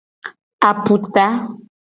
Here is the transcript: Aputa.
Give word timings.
Aputa. 0.69 1.27